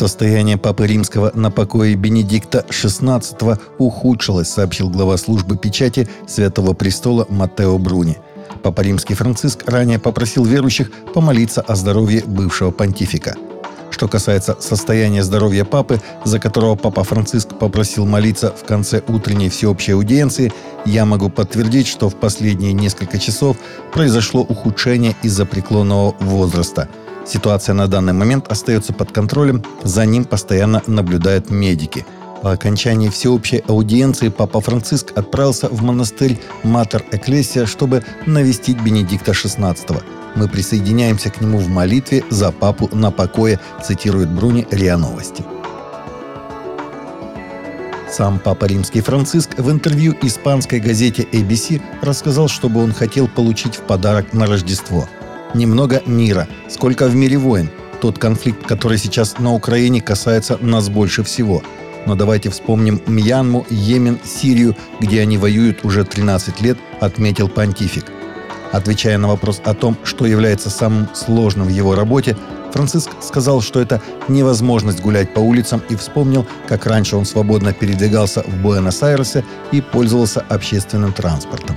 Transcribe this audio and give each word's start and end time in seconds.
Состояние 0.00 0.56
Папы 0.56 0.86
Римского 0.86 1.30
на 1.34 1.50
покое 1.50 1.94
Бенедикта 1.94 2.64
XVI 2.70 3.60
ухудшилось, 3.76 4.48
сообщил 4.48 4.88
глава 4.88 5.18
службы 5.18 5.58
печати 5.58 6.08
Святого 6.26 6.72
Престола 6.72 7.26
Маттео 7.28 7.76
Бруни. 7.76 8.16
Папа 8.62 8.80
Римский 8.80 9.12
Франциск 9.12 9.68
ранее 9.68 9.98
попросил 9.98 10.46
верующих 10.46 10.90
помолиться 11.12 11.60
о 11.60 11.76
здоровье 11.76 12.22
бывшего 12.24 12.70
понтифика. 12.70 13.36
Что 13.90 14.08
касается 14.08 14.56
состояния 14.58 15.22
здоровья 15.22 15.66
папы, 15.66 16.00
за 16.24 16.38
которого 16.38 16.76
папа 16.76 17.04
Франциск 17.04 17.58
попросил 17.58 18.06
молиться 18.06 18.54
в 18.58 18.64
конце 18.64 19.02
утренней 19.06 19.50
всеобщей 19.50 19.92
аудиенции, 19.92 20.50
я 20.86 21.04
могу 21.04 21.28
подтвердить, 21.28 21.86
что 21.86 22.08
в 22.08 22.14
последние 22.14 22.72
несколько 22.72 23.18
часов 23.18 23.58
произошло 23.92 24.40
ухудшение 24.40 25.14
из-за 25.22 25.44
преклонного 25.44 26.16
возраста– 26.20 26.88
Ситуация 27.30 27.74
на 27.76 27.86
данный 27.86 28.12
момент 28.12 28.48
остается 28.48 28.92
под 28.92 29.12
контролем, 29.12 29.62
за 29.84 30.04
ним 30.04 30.24
постоянно 30.24 30.82
наблюдают 30.88 31.48
медики. 31.48 32.04
По 32.42 32.50
окончании 32.50 33.08
всеобщей 33.08 33.62
аудиенции 33.68 34.30
Папа 34.30 34.60
Франциск 34.60 35.12
отправился 35.14 35.68
в 35.68 35.80
монастырь 35.80 36.40
Матер 36.64 37.04
Экклесия, 37.12 37.66
чтобы 37.66 38.02
навестить 38.26 38.82
Бенедикта 38.82 39.30
XVI. 39.30 40.02
Мы 40.34 40.48
присоединяемся 40.48 41.30
к 41.30 41.40
нему 41.40 41.58
в 41.58 41.68
молитве 41.68 42.24
за 42.30 42.50
папу 42.50 42.88
на 42.92 43.12
покое, 43.12 43.60
цитирует 43.80 44.28
Бруни 44.28 44.66
РИА 44.68 44.96
Новости. 44.96 45.44
Сам 48.10 48.40
Папа 48.40 48.64
Римский 48.64 49.02
Франциск 49.02 49.56
в 49.56 49.70
интервью 49.70 50.16
испанской 50.20 50.80
газете 50.80 51.22
ABC 51.30 51.80
рассказал, 52.02 52.48
чтобы 52.48 52.82
он 52.82 52.92
хотел 52.92 53.28
получить 53.28 53.76
в 53.76 53.82
подарок 53.82 54.32
на 54.32 54.46
Рождество– 54.46 55.08
немного 55.54 56.02
мира. 56.06 56.48
Сколько 56.68 57.06
в 57.06 57.14
мире 57.14 57.38
войн? 57.38 57.70
Тот 58.00 58.18
конфликт, 58.18 58.66
который 58.66 58.98
сейчас 58.98 59.38
на 59.38 59.52
Украине, 59.52 60.00
касается 60.00 60.58
нас 60.60 60.88
больше 60.88 61.22
всего. 61.22 61.62
Но 62.06 62.14
давайте 62.14 62.48
вспомним 62.48 63.00
Мьянму, 63.06 63.66
Йемен, 63.68 64.18
Сирию, 64.24 64.76
где 65.00 65.20
они 65.20 65.36
воюют 65.36 65.84
уже 65.84 66.04
13 66.04 66.60
лет, 66.62 66.78
отметил 67.00 67.48
понтифик. 67.48 68.06
Отвечая 68.72 69.18
на 69.18 69.28
вопрос 69.28 69.60
о 69.64 69.74
том, 69.74 69.96
что 70.04 70.26
является 70.26 70.70
самым 70.70 71.08
сложным 71.14 71.66
в 71.66 71.70
его 71.70 71.94
работе, 71.94 72.36
Франциск 72.72 73.10
сказал, 73.20 73.60
что 73.60 73.80
это 73.80 74.00
невозможность 74.28 75.00
гулять 75.00 75.34
по 75.34 75.40
улицам 75.40 75.82
и 75.88 75.96
вспомнил, 75.96 76.46
как 76.68 76.86
раньше 76.86 77.16
он 77.16 77.24
свободно 77.24 77.72
передвигался 77.72 78.42
в 78.42 78.62
Буэнос-Айресе 78.62 79.44
и 79.72 79.80
пользовался 79.80 80.44
общественным 80.48 81.12
транспортом. 81.12 81.76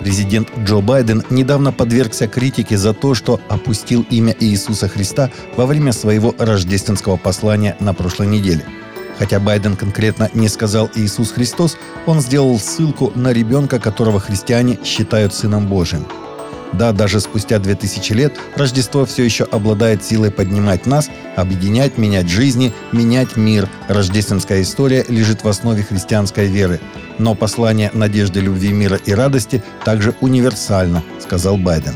Президент 0.00 0.48
Джо 0.64 0.80
Байден 0.80 1.22
недавно 1.30 1.72
подвергся 1.72 2.26
критике 2.26 2.76
за 2.78 2.94
то, 2.94 3.14
что 3.14 3.40
опустил 3.48 4.06
имя 4.10 4.34
Иисуса 4.40 4.88
Христа 4.88 5.30
во 5.56 5.66
время 5.66 5.92
своего 5.92 6.34
рождественского 6.38 7.16
послания 7.16 7.76
на 7.80 7.92
прошлой 7.92 8.26
неделе. 8.26 8.64
Хотя 9.18 9.38
Байден 9.38 9.76
конкретно 9.76 10.30
не 10.32 10.48
сказал 10.48 10.90
Иисус 10.94 11.32
Христос, 11.32 11.76
он 12.06 12.20
сделал 12.20 12.58
ссылку 12.58 13.12
на 13.14 13.32
ребенка, 13.32 13.78
которого 13.78 14.18
христиане 14.20 14.78
считают 14.82 15.34
Сыном 15.34 15.66
Божьим– 15.66 16.06
да, 16.72 16.92
даже 16.92 17.20
спустя 17.20 17.58
2000 17.58 18.12
лет 18.12 18.32
Рождество 18.56 19.04
все 19.04 19.24
еще 19.24 19.44
обладает 19.44 20.04
силой 20.04 20.30
поднимать 20.30 20.86
нас, 20.86 21.10
объединять, 21.36 21.98
менять 21.98 22.28
жизни, 22.28 22.72
менять 22.92 23.36
мир. 23.36 23.68
Рождественская 23.88 24.62
история 24.62 25.04
лежит 25.08 25.42
в 25.44 25.48
основе 25.48 25.82
христианской 25.82 26.46
веры. 26.46 26.80
Но 27.18 27.34
послание 27.34 27.90
надежды, 27.92 28.40
любви, 28.40 28.72
мира 28.72 28.96
и 29.04 29.12
радости 29.12 29.62
также 29.84 30.14
универсально, 30.20 31.02
сказал 31.20 31.56
Байден. 31.56 31.94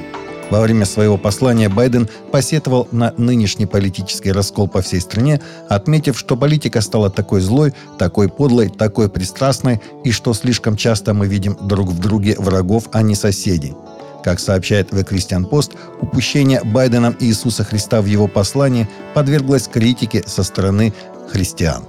Во 0.51 0.61
время 0.61 0.85
своего 0.85 1.17
послания 1.17 1.69
Байден 1.69 2.09
посетовал 2.31 2.87
на 2.93 3.15
нынешний 3.17 3.67
политический 3.67 4.31
раскол 4.31 4.69
по 4.69 4.83
всей 4.83 5.01
стране, 5.01 5.41
отметив, 5.69 6.19
что 6.19 6.37
политика 6.37 6.81
стала 6.81 7.11
такой 7.11 7.41
злой, 7.41 7.73
такой 7.99 8.29
подлой, 8.29 8.69
такой 8.69 9.09
пристрастной, 9.09 9.81
и 10.05 10.11
что 10.11 10.35
слишком 10.35 10.77
часто 10.77 11.15
мы 11.15 11.27
видим 11.27 11.57
друг 11.63 11.89
в 11.89 11.99
друге 11.99 12.37
врагов, 12.39 12.85
а 12.93 13.03
не 13.03 13.15
соседей. 13.15 13.75
Как 14.25 14.41
сообщает 14.41 14.91
The 14.91 15.07
Christian 15.07 15.47
Post, 15.49 15.73
упущение 16.01 16.63
Байденом 16.65 17.15
Иисуса 17.21 17.63
Христа 17.63 18.01
в 18.01 18.07
его 18.07 18.27
послании 18.27 18.89
подверглось 19.13 19.69
критике 19.69 20.25
со 20.27 20.43
стороны 20.43 20.95
христиан. 21.31 21.85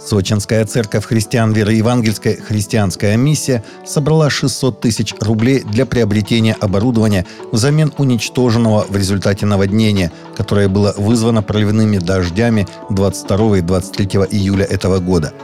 Сочинская 0.00 0.64
церковь 0.64 1.04
христиан 1.04 1.52
веры 1.52 1.74
евангельской 1.74 2.36
«Христианская 2.36 3.16
миссия» 3.16 3.62
собрала 3.84 4.30
600 4.30 4.80
тысяч 4.80 5.14
рублей 5.20 5.62
для 5.62 5.86
приобретения 5.86 6.56
оборудования 6.58 7.26
взамен 7.52 7.92
уничтоженного 7.98 8.86
в 8.88 8.96
результате 8.96 9.44
наводнения, 9.44 10.10
которое 10.36 10.68
было 10.68 10.94
вызвано 10.96 11.42
проливными 11.42 11.98
дождями 11.98 12.66
22 12.90 13.58
и 13.58 13.60
23 13.60 14.06
июля 14.30 14.64
этого 14.64 14.98
года– 14.98 15.32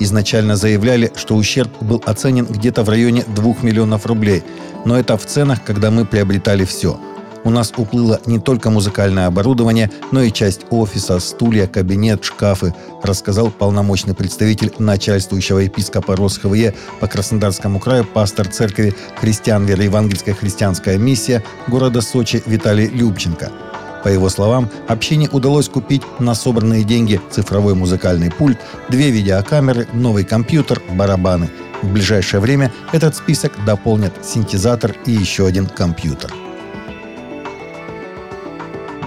Изначально 0.00 0.56
заявляли, 0.56 1.12
что 1.16 1.36
ущерб 1.36 1.70
был 1.80 2.02
оценен 2.04 2.46
где-то 2.46 2.82
в 2.82 2.88
районе 2.88 3.24
2 3.26 3.54
миллионов 3.62 4.06
рублей, 4.06 4.42
но 4.84 4.98
это 4.98 5.16
в 5.16 5.24
ценах, 5.24 5.62
когда 5.64 5.90
мы 5.90 6.04
приобретали 6.04 6.64
все. 6.64 6.98
У 7.44 7.50
нас 7.50 7.72
уплыло 7.76 8.20
не 8.24 8.38
только 8.38 8.70
музыкальное 8.70 9.26
оборудование, 9.26 9.90
но 10.12 10.22
и 10.22 10.32
часть 10.32 10.62
офиса, 10.70 11.20
стулья, 11.20 11.66
кабинет, 11.66 12.24
шкафы, 12.24 12.74
рассказал 13.02 13.50
полномочный 13.50 14.14
представитель 14.14 14.72
начальствующего 14.78 15.58
епископа 15.58 16.16
РосХВЕ 16.16 16.74
по 17.00 17.06
Краснодарскому 17.06 17.80
краю 17.80 18.06
пастор 18.06 18.48
церкви 18.48 18.94
христиан 19.20 19.66
веры 19.66 19.84
Евангельская 19.84 20.34
христианская 20.34 20.96
миссия 20.96 21.44
города 21.68 22.00
Сочи 22.00 22.42
Виталий 22.46 22.88
Любченко– 22.88 23.52
по 24.04 24.08
его 24.08 24.28
словам, 24.28 24.68
общине 24.86 25.28
удалось 25.32 25.68
купить 25.68 26.02
на 26.20 26.34
собранные 26.34 26.84
деньги 26.84 27.20
цифровой 27.30 27.74
музыкальный 27.74 28.30
пульт, 28.30 28.58
две 28.90 29.10
видеокамеры, 29.10 29.88
новый 29.94 30.24
компьютер, 30.24 30.82
барабаны. 30.90 31.48
В 31.82 31.90
ближайшее 31.90 32.40
время 32.40 32.70
этот 32.92 33.16
список 33.16 33.52
дополнят 33.64 34.12
синтезатор 34.22 34.94
и 35.06 35.12
еще 35.12 35.46
один 35.46 35.66
компьютер. 35.66 36.32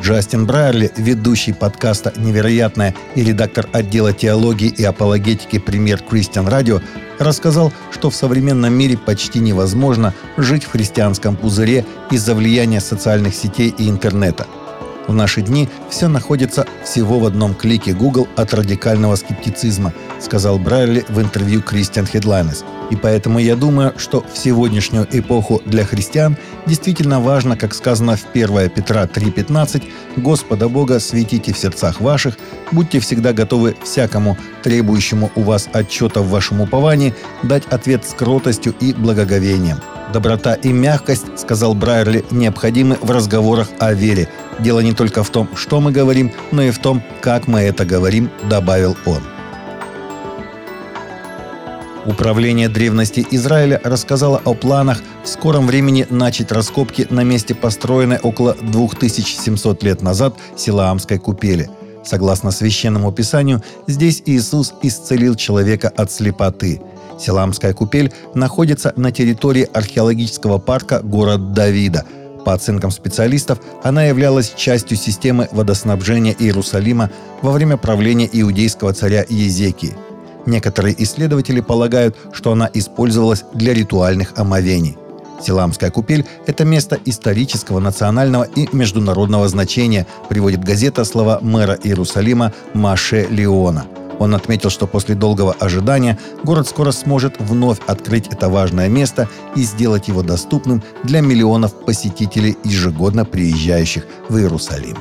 Джастин 0.02 0.48
Брайерли, 0.48 0.92
ведущий 0.98 1.54
подкаста 1.54 2.14
«Невероятное» 2.16 2.96
и 3.14 3.24
редактор 3.24 3.68
отдела 3.74 4.14
теологии 4.14 4.70
и 4.70 4.84
апологетики 4.84 5.60
премьер 5.60 6.00
Кристиан 6.00 6.48
Радио, 6.48 6.82
рассказал, 7.20 7.72
что 7.92 8.10
в 8.10 8.16
современном 8.16 8.74
мире 8.74 8.98
почти 8.98 9.40
невозможно 9.40 10.14
жить 10.38 10.64
в 10.64 10.72
христианском 10.72 11.36
пузыре 11.36 11.86
из-за 12.10 12.34
влияния 12.34 12.80
социальных 12.80 13.36
сетей 13.36 13.74
и 13.78 13.90
интернета– 13.90 14.48
в 15.08 15.14
наши 15.14 15.42
дни 15.42 15.70
все 15.90 16.08
находится 16.08 16.66
всего 16.84 17.20
в 17.20 17.26
одном 17.26 17.54
клике 17.54 17.94
Google 17.94 18.28
от 18.36 18.54
радикального 18.54 19.16
скептицизма, 19.16 19.94
сказал 20.20 20.60
Брайли 20.60 21.06
в 21.10 21.20
интервью 21.22 21.62
Christian 21.62 22.12
Headlines. 22.12 22.64
И 22.92 22.96
поэтому 22.96 23.40
я 23.40 23.56
думаю, 23.56 23.94
что 23.98 24.24
в 24.32 24.38
сегодняшнюю 24.38 25.08
эпоху 25.12 25.62
для 25.66 25.84
христиан 25.86 26.38
действительно 26.66 27.20
важно, 27.20 27.58
как 27.58 27.74
сказано 27.74 28.16
в 28.16 28.26
1 28.34 28.70
Петра 28.70 29.06
3.15, 29.06 29.84
«Господа 30.18 30.70
Бога 30.70 31.00
светите 31.00 31.54
в 31.54 31.58
сердцах 31.58 32.02
ваших, 32.02 32.38
будьте 32.72 33.00
всегда 33.00 33.34
готовы 33.34 33.76
всякому 33.84 34.38
требующему 34.64 35.32
у 35.36 35.42
вас 35.42 35.70
отчета 35.74 36.22
в 36.22 36.30
вашем 36.30 36.62
уповании 36.62 37.14
дать 37.44 37.66
ответ 37.68 38.06
с 38.06 38.14
кротостью 38.14 38.74
и 38.80 38.94
благоговением». 38.94 39.78
Доброта 40.14 40.54
и 40.54 40.72
мягкость, 40.72 41.26
сказал 41.38 41.74
Брайерли, 41.74 42.24
необходимы 42.32 42.98
в 43.02 43.12
разговорах 43.12 43.68
о 43.80 43.94
вере. 43.94 44.30
Дело 44.60 44.80
не 44.80 44.94
только 44.94 45.24
в 45.24 45.30
том, 45.30 45.50
что 45.56 45.82
мы 45.82 45.92
говорим, 45.92 46.32
но 46.52 46.62
и 46.62 46.72
в 46.72 46.80
том, 46.80 47.04
как 47.22 47.48
мы 47.48 47.60
это 47.60 47.86
говорим, 47.86 48.30
добавил 48.50 48.96
он. 49.06 49.22
Управление 52.06 52.70
древности 52.70 53.28
Израиля 53.32 53.82
рассказало 53.84 54.42
о 54.46 54.54
планах 54.54 55.02
в 55.26 55.28
скором 55.28 55.68
времени 55.68 56.08
начать 56.10 56.54
раскопки 56.54 57.06
на 57.10 57.26
месте 57.26 57.54
построенной 57.54 58.18
около 58.18 58.56
2700 58.62 59.84
лет 59.84 60.02
назад 60.02 60.38
Силаамской 60.56 61.20
купели. 61.20 61.70
Согласно 62.08 62.52
священному 62.52 63.12
писанию, 63.12 63.62
здесь 63.86 64.24
Иисус 64.26 64.74
исцелил 64.82 65.36
человека 65.36 65.92
от 65.96 66.12
слепоты– 66.12 66.82
Силамская 67.20 67.74
купель 67.74 68.14
находится 68.34 68.94
на 68.96 69.12
территории 69.12 69.68
археологического 69.74 70.60
парка 70.60 71.00
город 71.02 71.54
Давида. 71.54 72.06
По 72.46 72.54
оценкам 72.54 72.92
специалистов, 72.92 73.60
она 73.84 74.06
являлась 74.06 74.54
частью 74.56 74.98
системы 74.98 75.50
водоснабжения 75.52 76.36
Иерусалима 76.38 77.12
во 77.42 77.52
время 77.52 77.76
правления 77.78 78.30
иудейского 78.32 78.94
царя 78.94 79.26
Езекии. 79.28 79.96
Некоторые 80.46 80.96
исследователи 81.04 81.60
полагают, 81.60 82.16
что 82.32 82.54
она 82.54 82.70
использовалась 82.74 83.44
для 83.54 83.74
ритуальных 83.74 84.34
омовений. 84.38 84.98
Силамская 85.42 85.92
купель– 85.92 86.26
это 86.48 86.66
место 86.66 86.98
исторического, 87.06 87.80
национального 87.80 88.44
и 88.44 88.68
международного 88.72 89.48
значения, 89.48 90.08
приводит 90.30 90.64
газета 90.64 91.06
слова 91.06 91.40
мэра 91.42 91.78
Иерусалима 91.84 92.54
Маше 92.74 93.28
Леона– 93.30 93.86
Он 94.20 94.36
отметил, 94.36 94.70
что 94.70 94.88
после 94.88 95.16
долгого 95.16 95.54
ожидания 95.60 96.18
город 96.44 96.68
скоро 96.68 96.92
сможет 96.92 97.36
вновь 97.40 97.80
открыть 97.88 98.28
это 98.28 98.50
важное 98.50 98.90
место 98.90 99.28
и 99.56 99.64
сделать 99.64 100.08
его 100.08 100.24
доступным 100.24 100.84
для 101.04 101.22
миллионов 101.22 101.74
посетителей, 101.86 102.58
ежегодно 102.64 103.26
приезжающих 103.26 104.06
в 104.30 104.38
Иерусалим. 104.38 104.98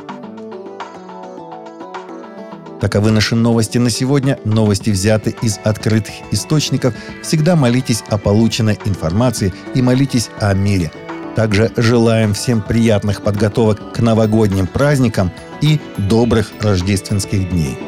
Таковы 2.81 3.11
наши 3.11 3.35
новости 3.35 3.79
на 3.79 3.91
сегодня. 3.91 4.39
Новости 4.45 4.91
взяты 4.91 5.35
из 5.43 5.59
открытых 5.65 6.15
источников. 6.31 6.95
Всегда 7.23 7.57
молитесь 7.57 8.05
о 8.09 8.19
полученной 8.19 8.79
информации 8.85 9.55
и 9.75 9.83
молитесь 9.83 10.29
о 10.41 10.53
мире. 10.53 10.93
Также 11.35 11.71
желаем 11.77 12.35
всем 12.35 12.63
приятных 12.63 13.23
подготовок 13.23 13.93
к 13.93 14.01
новогодним 14.01 14.67
праздникам 14.67 15.33
и 15.61 15.81
добрых 15.97 16.51
рождественских 16.61 17.51
дней. 17.51 17.79